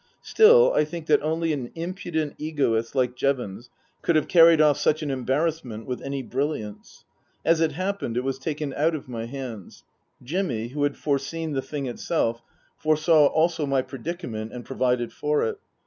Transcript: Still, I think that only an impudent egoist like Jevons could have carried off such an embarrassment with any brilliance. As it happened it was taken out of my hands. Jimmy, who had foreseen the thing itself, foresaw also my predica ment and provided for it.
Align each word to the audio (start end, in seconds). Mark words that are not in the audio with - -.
Still, 0.23 0.73
I 0.73 0.83
think 0.83 1.05
that 1.05 1.21
only 1.21 1.53
an 1.53 1.71
impudent 1.75 2.33
egoist 2.39 2.95
like 2.95 3.15
Jevons 3.15 3.69
could 4.01 4.15
have 4.15 4.27
carried 4.27 4.59
off 4.59 4.79
such 4.79 5.03
an 5.03 5.11
embarrassment 5.11 5.85
with 5.85 6.01
any 6.01 6.23
brilliance. 6.23 7.05
As 7.45 7.61
it 7.61 7.73
happened 7.73 8.17
it 8.17 8.23
was 8.23 8.39
taken 8.39 8.73
out 8.73 8.95
of 8.95 9.07
my 9.07 9.27
hands. 9.27 9.83
Jimmy, 10.23 10.69
who 10.69 10.81
had 10.81 10.97
foreseen 10.97 11.51
the 11.53 11.61
thing 11.61 11.85
itself, 11.85 12.41
foresaw 12.79 13.27
also 13.27 13.67
my 13.67 13.83
predica 13.83 14.27
ment 14.27 14.51
and 14.51 14.65
provided 14.65 15.13
for 15.13 15.43
it. 15.43 15.59